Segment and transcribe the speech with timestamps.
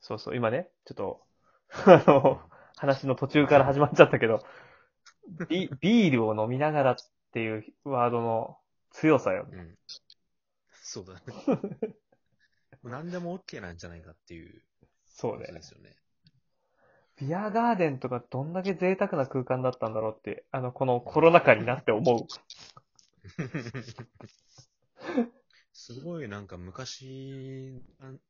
[0.00, 1.20] そうそう、今ね、ちょっと、
[1.86, 2.40] あの、
[2.76, 4.40] 話の途中から始まっちゃったけど、
[5.48, 6.96] ビビールを飲みながらっ
[7.32, 8.58] ていうワードの
[8.90, 9.46] 強さよ。
[9.50, 9.76] うん。
[10.82, 11.20] そうだね。
[12.82, 14.62] 何でも OK なんじゃないかっていう
[15.06, 15.62] そうねことで。
[15.62, 15.96] すよね。
[17.20, 22.26] ビアガーデンとかどんだけ贅沢な空間だったんだろうって、あの、このコロナ禍になって思う。
[25.72, 28.20] すごいなんか昔感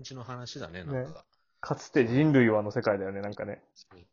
[0.00, 1.24] じの話だね、なんか。
[1.60, 3.62] かつて人類はの世界だよね、なんかね。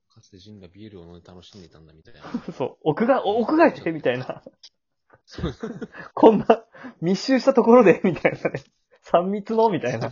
[0.09, 2.21] かつて人がビールを飲んで楽しんでいたんだみたいな。
[2.53, 4.43] そう、屋外、お屋外でみたいな。
[6.13, 6.65] こんな
[7.01, 8.63] 密集したところでみたいなね。
[9.03, 10.11] 3密のみたいな。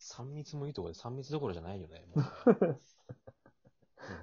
[0.00, 2.04] 3密もいいところで3密どころじゃないよね。
[2.14, 2.80] もうねうん、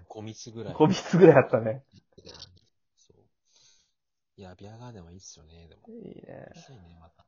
[0.10, 0.74] 5密ぐらい。
[0.74, 1.84] 5密ぐらいあったね。
[2.98, 3.18] そう。
[4.38, 5.88] いや、ビアガーデンはいいっすよね、でも。
[5.88, 7.26] いいねいね、また。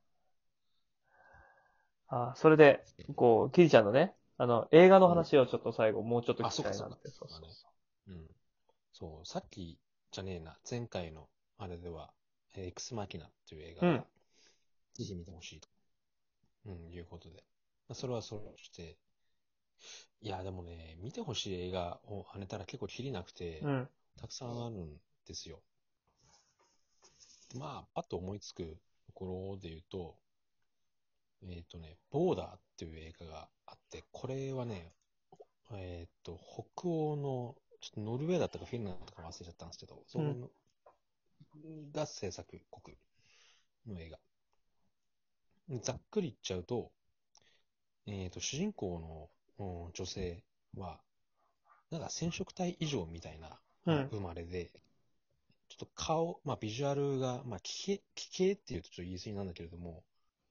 [2.11, 2.83] あ、それで、
[3.15, 7.08] こう、キリちゃんのね、あの、映画の話をちょっと最後、もうちょっと聞きたいなって。
[7.08, 7.67] あそかそううそうそ
[8.08, 8.27] うん。
[8.94, 9.77] そう、さっき
[10.11, 12.11] じゃねえな、前回のあれでは、
[12.55, 14.03] えーエクスマキナっていう映画が、うん
[14.94, 15.69] ぜひ見てほしいと、
[16.66, 17.45] うん、いうことで。
[17.88, 18.97] まあそれはそれとして、
[20.21, 23.67] いや、でもね、見てほしい映画を跳ねたら結構きりなくて、う。
[23.67, 23.89] うん。
[24.19, 25.61] たくさんあるんですよ。
[27.55, 28.77] まあ、パッと思いつく
[29.08, 30.16] ところで言うと、
[31.50, 34.94] えっ、とね、ボーダーっていう映画があって、これはね、
[35.73, 40.50] えっ、と、北欧の、ちょっとノルウェーだったかフィンランドだったか忘れちゃったんですけど、そこの、
[41.92, 42.98] が制作国
[43.88, 44.20] の映画。
[45.81, 46.92] ざっくり言っちゃうと、
[48.05, 49.30] えっ、と、主人公の、
[49.86, 50.44] うん女性
[50.76, 51.00] は、
[51.92, 54.72] なんか染色体異常みたいなうん生まれで、
[55.70, 60.03] ちょっと顔、まあビジュアルが、まあ奇形、奇形っていうとちょっと言い過ぎなんだけれども、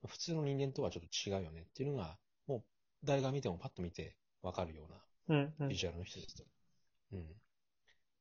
[0.07, 2.63] 普通の人間とはちょっと違うよねっていうのが、もう
[3.05, 4.85] 誰が見てもパッと見てわかるよ
[5.29, 5.37] ううん。
[5.37, 6.45] うなんビジュアルの人ですと。
[7.13, 7.27] うん。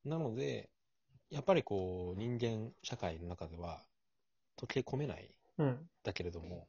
[0.05, 0.69] なので、
[1.29, 3.83] やっぱりこう人間社会の中では
[4.57, 5.89] 溶け込めないうん。
[6.03, 6.67] だけれども、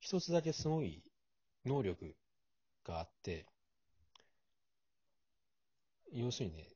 [0.00, 1.02] 一つだけすごい
[1.64, 2.14] 能力
[2.84, 3.46] があって、
[6.12, 6.68] 要するにね、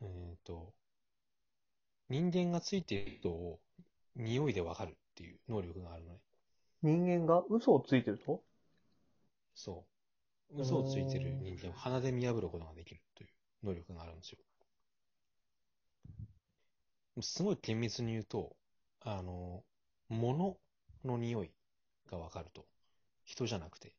[0.00, 0.72] えっ、と、
[2.08, 3.60] 人間がついている人を
[4.16, 6.20] 匂いでわかるっていう能力があるのね。
[6.82, 8.42] 人間が嘘をついてると？
[9.54, 9.84] そ
[10.54, 10.60] う。
[10.60, 13.30] 嘘をついてる人間を鼻で見破ることができるという
[13.64, 14.38] 能力があるんですよ。
[17.20, 18.56] すごい厳密に言うと、
[19.00, 19.62] あの、
[20.08, 20.56] 物
[21.04, 21.52] の匂い
[22.10, 22.66] がわかると。
[23.24, 23.94] 人じゃなくて。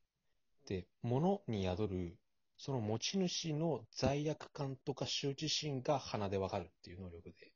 [0.68, 2.18] で、物に宿る、
[2.58, 7.54] その持ち主の罪悪感とか羞恥心が鼻でわかるっていう能力で。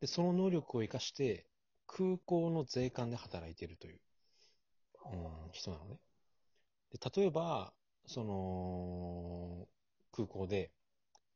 [0.00, 1.46] で、その能力を活かして、
[1.88, 4.00] 空港の税関で働いてるという、
[5.06, 5.98] うん、人なのね。
[6.92, 7.72] で、例えば、
[8.06, 9.66] その、
[10.12, 10.70] 空港で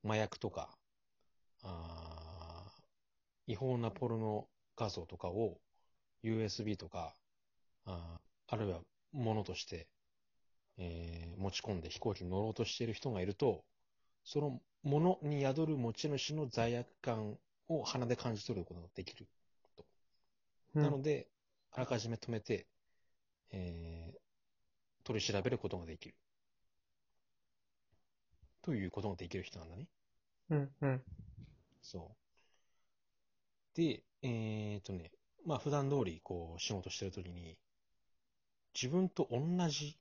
[0.05, 0.77] 麻薬とか、
[1.65, 2.65] あ
[3.47, 5.59] 違法なポルノ画像とかを
[6.23, 7.15] USB とか、
[7.87, 8.81] ああるいは
[9.13, 9.89] 物として、
[10.79, 13.65] えー持ち込んで飛行機に乗ろうとしている人がいると、
[14.25, 17.37] その物に宿る持ち主の罪悪感
[17.69, 19.27] を鼻で感じ取ることができる。
[20.81, 21.29] なので、
[21.71, 22.67] あらかじめ止めて、
[23.53, 24.21] えー
[25.05, 26.17] 取り調べることができる。
[28.63, 29.87] ということができる人なんだね。
[30.51, 30.71] うん。
[30.81, 31.03] うん。
[31.83, 32.17] そう。
[33.75, 35.11] で、えーとね、
[35.45, 37.59] まあ普段通りこう仕事してるときに、
[38.75, 39.41] 自分と同
[39.71, 39.99] じ、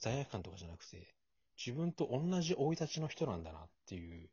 [0.00, 1.14] 罪悪感とかじゃなくて、
[1.56, 4.28] 自分と同じ生い立ちの人なんだなっていう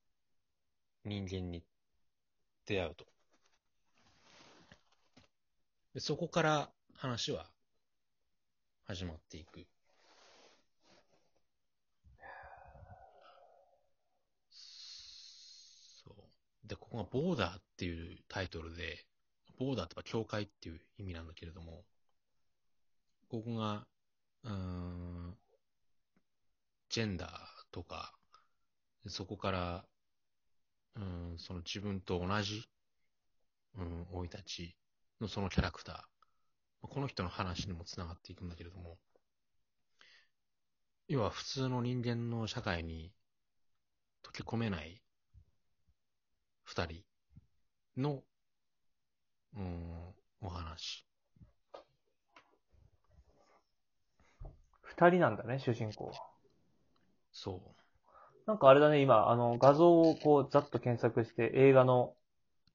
[1.06, 1.63] 人間に
[2.66, 3.06] 出会うと。
[5.94, 7.46] でそこから話は
[8.86, 9.68] 始まっていく。
[16.04, 16.68] そう。
[16.68, 19.06] で、ここがボーダーっていうタイトルで、
[19.59, 21.84] ボーダーってば境界っていう意味なんだけれども、
[23.30, 23.86] ここが、
[24.44, 25.38] うん、
[26.89, 27.30] ジェンダー
[27.72, 28.13] とか、
[29.07, 29.86] そこから、
[30.96, 32.63] うん、その自分と同じ、
[33.78, 34.75] うん、生い立ち
[35.24, 38.98] のそのキャラクター、この人の話にもつながっていくんだけれども、
[41.08, 43.14] 要は普通の人間の社会に
[44.24, 45.02] 溶け込めない
[46.64, 47.04] 二人
[47.98, 48.22] の、
[49.56, 51.06] うん、お話。
[54.81, 56.14] 二人なんだね、主人公は。
[57.34, 57.75] そ
[58.46, 62.16] なんかあれだね、今、あの、画像をこう、ざっと検索して、映画の、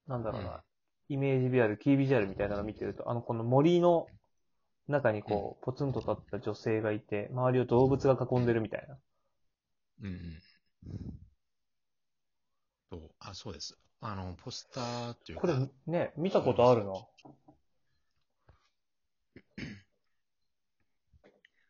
[0.07, 0.31] なんだう。
[0.31, 0.63] ろうな、
[1.09, 4.07] イメージビジュアル、キービジュアルみたいなの見てると、あの、この森の
[4.87, 8.97] 中にこう、ポツンと立った女性がいて、周りを動物が囲んでるみたいな。
[10.03, 10.41] うんうん。
[12.91, 13.75] そう、あ、そうです。
[14.01, 16.93] あの、ポスターっていうか、これね、見たことあるな。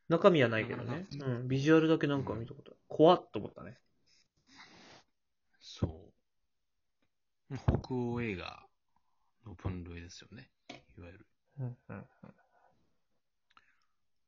[0.10, 1.08] 中身はないけどね。
[1.18, 2.80] なうん、ビジュアルだけなんか見たことある。
[2.90, 3.78] 怖っと思ったね。
[5.62, 5.88] そ
[7.52, 7.58] う。
[7.82, 8.69] 北欧映画
[9.50, 10.50] の分類ですよね。
[10.98, 11.28] いわゆる。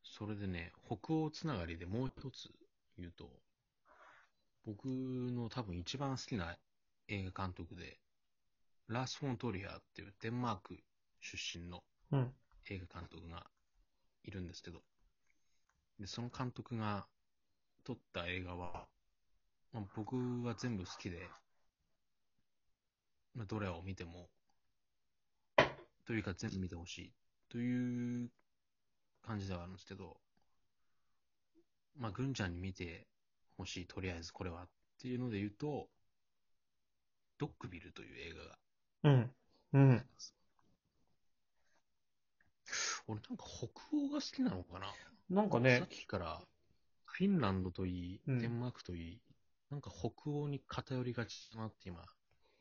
[0.03, 2.49] それでね、北欧つながりでもう一つ
[2.97, 3.29] 言うと、
[4.65, 6.57] 僕の多分一番好きな
[7.07, 7.99] 映画監督で、
[8.87, 10.77] ラス・フォン・トリアっていうデンマーク
[11.21, 11.83] 出身の。
[12.69, 13.45] 映画監督が
[14.23, 14.81] いるんですけど、
[15.99, 17.07] でその監督が
[17.83, 18.87] 撮った映画は、
[19.73, 21.27] まあ、僕は全部好きで、
[23.33, 24.29] まあ、どれを見ても、
[26.11, 27.13] というか全部見てほしい
[27.49, 28.29] という
[29.25, 30.17] 感じではあるんですけど、
[31.97, 33.07] まあ、ぐんちゃんに見て
[33.57, 34.67] ほしい、とりあえずこれはっ
[35.01, 35.87] ていうので言うと、
[37.39, 38.57] ドッグビルという映画が
[39.03, 39.31] うん。
[39.71, 40.05] うん。
[43.07, 44.87] 俺なんか北欧が好きなのかな？
[44.87, 46.41] さっなんかね、きから、
[47.05, 49.21] フィンランドといい、うんデンマークといい、
[49.69, 52.03] なんか北欧に偏りがちだなって今、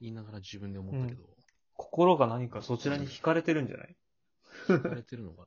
[0.01, 1.40] 言いながら自分で思ったけど、
[1.81, 3.97] 心が何かそちらに惹かれてるんじゃない？
[4.69, 5.47] 惹かれてるのかな？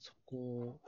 [0.00, 0.80] そこ、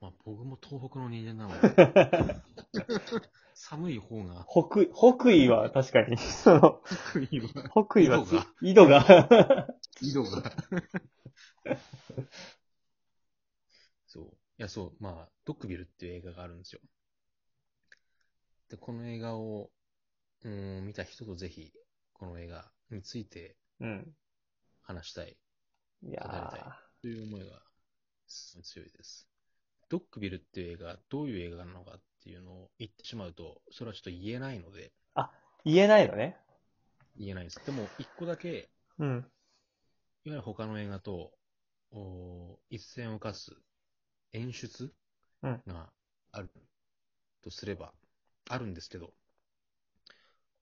[0.00, 2.40] まあ僕も東北の人間なので、
[3.54, 6.80] 寒い方が、北、北緯は確かに、その、
[7.10, 9.68] 北緯は、北緯はつ緯緯度が、
[10.02, 10.42] 緯度が。
[14.08, 14.24] そう。
[14.24, 16.80] いや、そう、まあ、ドッグビルっていう映画があるんですよ。
[18.68, 19.70] で、この映画を、
[20.44, 21.72] うーん、見た人とぜひ、
[22.12, 24.14] この映画についてうん。
[24.82, 25.36] 話したい
[26.02, 27.60] いや語りたいー、という思いが、
[28.26, 29.28] すごい強いです。
[29.90, 34.92] ドッグビルっていう映画、どういう映画なのかっていうのを言ってしまうと、それはちょっと言えないので、
[35.64, 36.36] 言えないのね。
[37.16, 37.60] 言えないです。
[37.64, 39.08] でも、一個だけ、うん。
[39.08, 39.22] いわ
[40.24, 41.32] ゆる他の映画と、
[41.90, 43.52] お一線を画す
[44.32, 44.92] 演出
[45.42, 45.90] うんが
[46.32, 46.50] ある
[47.42, 47.92] とすれば、
[48.48, 49.12] あるんですけど、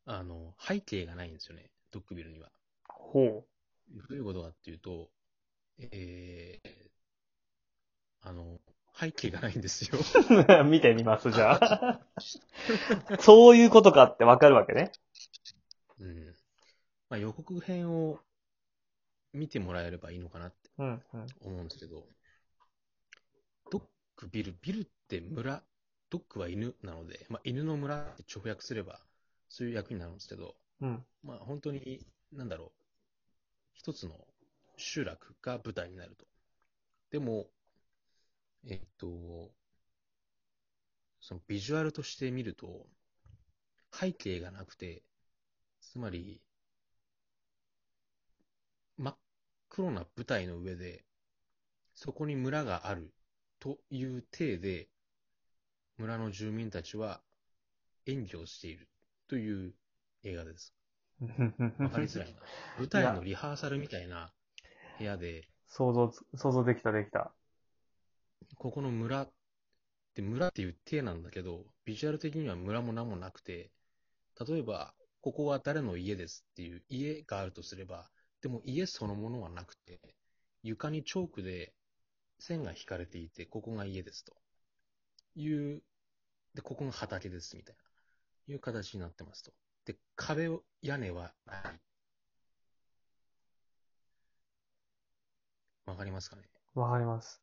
[0.04, 2.50] あの、背景がないんですよね、ドッグビルには。
[2.88, 3.46] ほ
[3.88, 5.10] どういうことかっていうと、
[5.78, 6.68] えー、
[8.22, 8.60] あの、
[8.98, 9.98] 背景がないんですよ。
[10.60, 10.64] う。
[10.64, 12.00] 見てみます、じゃあ。
[13.20, 14.90] そういうことかってわかるわけね。
[15.98, 16.34] うん。
[17.08, 18.18] まあ、予告編を
[19.32, 21.26] 見てもらえればいいのかなってうん、うん。
[21.40, 22.08] 思うんですけど、
[23.70, 23.82] ドッ
[24.16, 25.62] グビル、ビルって村、
[26.08, 29.00] ドッグは犬なので、まあ、犬の村って直訳すれば、
[29.48, 31.04] そういう役になるんですけど、うん。
[31.22, 32.70] まあ、本当に、なんだろう、
[33.74, 34.26] 一つの
[34.76, 36.26] 集落が舞台になると。
[37.10, 37.46] でも、
[38.66, 39.50] えっと、
[41.20, 42.86] そのビジュアルとして見ると、
[43.92, 45.02] 背景がなくて、
[45.80, 46.40] つまり、
[48.98, 49.16] 真っ
[49.68, 51.04] 黒な舞台の上で、
[51.94, 53.14] そこに村がある
[53.58, 54.88] という体で、
[55.96, 57.22] 村の住民たちは
[58.04, 58.88] 演技をしている
[59.28, 59.74] という
[60.24, 60.74] 映画です。
[61.20, 62.40] わかりづらいな。
[62.78, 64.32] 舞台のリハーサルみたいな
[64.98, 67.32] 部屋で、想像つ、想像できた、できた。
[68.56, 69.32] ここの村っ
[70.14, 73.70] て村っていう体なんだけど、ビジュアル的には村も何もなくて、
[74.46, 78.10] 例えば、ここは誰の家ですっていう家があるとすれば、
[78.42, 80.00] でも家そのものはなくて、
[80.62, 81.74] 床にチョークで
[82.38, 84.36] 線が引かれていて、ここが家ですと。
[85.34, 85.82] いう、
[86.54, 89.52] で、ここが畑ですみたいな、いう形になってますと。
[89.86, 91.80] で、壁を、屋根はない。
[95.86, 96.42] わかりますかね？
[96.74, 97.40] わかります。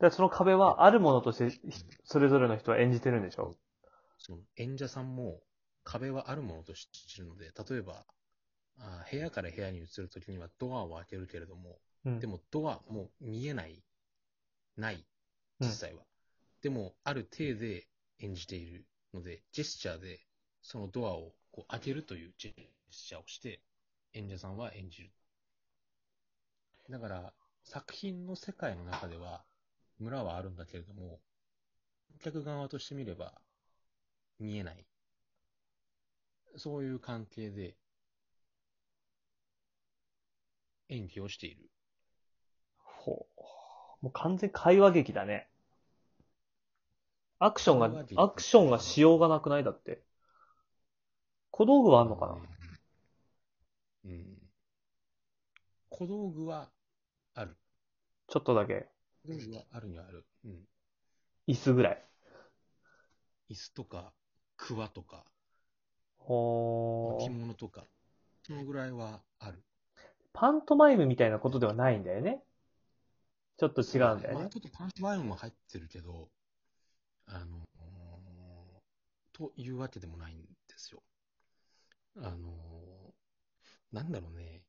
[0.00, 1.60] で、その壁はあるものとして、ひ
[2.04, 3.56] それぞれの人は演じてるんでしょ？
[4.18, 5.40] その演者さんも
[5.84, 8.04] 壁はあるものとして知るので、例えば、
[8.78, 12.18] あ部屋から部屋に移るときにはドアを開けるけれども、うん。
[12.18, 13.84] でもドアもう見えない、
[14.76, 15.06] ない、
[15.60, 16.02] 実際は。
[16.62, 17.86] でも、ある体で
[18.20, 20.20] 演じているので、ジェスチャーで
[20.62, 22.52] そのドアをこう開けるというジェ
[22.90, 23.60] スチャーをして、
[24.14, 25.10] 演者さんは演じる。
[26.90, 27.32] だから、
[27.62, 29.44] 作品の世界の中では、
[29.98, 31.20] 村はあるんだけれども、
[32.16, 33.34] お客側としてみれば、
[34.40, 34.84] 見えない。
[36.56, 37.76] そういう関係で、
[40.88, 41.70] 演技をしている。
[42.78, 43.42] ほう。
[44.02, 45.48] もう完全会話劇だね。
[47.38, 49.64] アクションがアクションがしようがなくない？
[49.64, 50.02] だって。
[51.52, 52.36] 小道具はあんのかな？
[54.06, 54.38] うん。
[55.90, 56.70] 小道具は
[57.34, 57.56] ある。
[58.26, 58.88] ちょっとだけ。
[59.72, 60.24] あるにはある。
[60.44, 60.66] うん。
[61.46, 62.04] 椅子ぐらい。
[63.50, 64.12] 椅子とか、
[64.56, 65.26] クワとか、
[66.18, 67.30] 着ほー。
[67.30, 67.84] 物とか、
[68.46, 69.62] そのぐらいはある。
[70.32, 72.42] パントマイムみたいなことではないんだよね。
[73.58, 74.34] ちょっと違うんだよね。
[74.34, 76.30] まあちょっとパンチマイムも入ってるけど、
[77.26, 77.60] あの、
[79.34, 81.02] というわけでもないんですよ。
[82.16, 83.14] あの、
[83.92, 84.62] なんだろうね。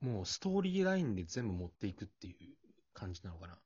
[0.00, 2.34] もうストーリーラインで全部持っていくっていう
[2.92, 3.58] 感じなのかな。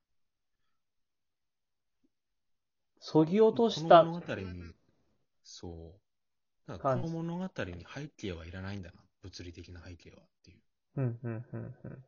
[2.99, 4.75] そぎ落としたこの物語に、
[5.43, 5.95] そ
[6.67, 6.71] う。
[6.71, 9.01] だからこの物語に背景はいらないんだな。
[9.23, 10.61] 物理的な背景はっていう。
[10.97, 12.05] うん、うん、うん、うん。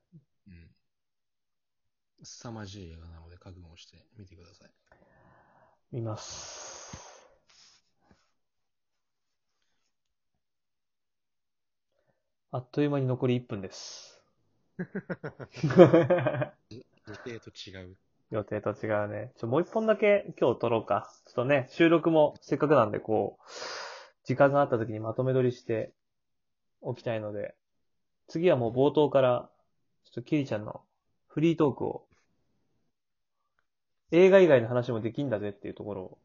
[0.48, 0.72] うん。
[2.24, 4.72] 凄まじい映画なので覚悟して見てください。
[5.92, 6.73] 見ます。
[12.56, 14.22] あっという間に残り1分です。
[14.78, 14.86] 予
[17.26, 17.98] 定と違う。
[18.30, 19.32] 予定と違うね。
[19.38, 21.12] ちょ、もう一本だけ今日撮ろうか。
[21.26, 23.44] ちょっとね、収録もせっかくなんで、こう、
[24.24, 25.96] 時間があった時にまとめ撮りして
[26.82, 27.56] おきたいので、
[28.28, 29.50] 次はもう冒頭から、
[30.06, 30.84] ちょっとキリちゃんの
[31.30, 32.06] フリートークを、
[34.12, 36.20] 映画以外の話もできんだぜっていうところを。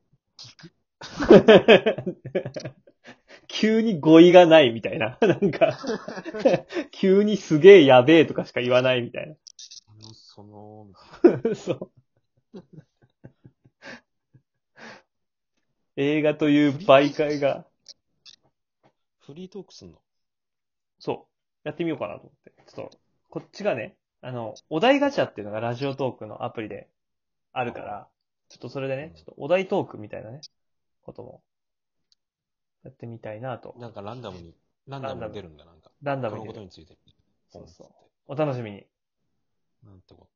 [3.58, 5.18] 急に語彙がないみたいな。
[5.20, 5.76] なんか、
[6.92, 9.34] 急にすげえやべえとかしか言わないみたいな。
[10.12, 10.86] その、
[11.56, 11.92] そう。
[15.96, 17.66] 映画という媒介が、
[18.84, 19.98] なフリートークすんの？
[21.00, 21.26] そ
[21.64, 22.52] う、やってみようかなと思って。
[22.72, 22.98] ちょっと、
[23.28, 26.88] こっちがね、あの、お題ガチャっていうのがラジオトークのアプリで
[27.52, 28.08] あるから、
[28.48, 30.42] ちょっとそれでね、ちょっとお題トークみたいなね、
[31.02, 31.42] ことも、
[32.85, 33.75] やってみたいなと。
[33.78, 34.54] なんかランダムに、
[34.87, 35.90] ランダムに出るんだ、なんか。
[35.90, 36.49] このランダムにね。
[36.49, 36.97] ことについて。
[37.50, 37.88] そうそう
[38.26, 38.87] お楽しみに。
[39.85, 40.26] なんてこ